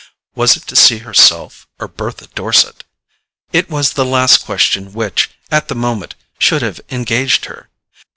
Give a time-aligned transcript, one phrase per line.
[0.33, 2.85] Was it to see herself or Bertha Dorset?
[3.53, 7.69] It was the last question which, at that moment, should have engaged her.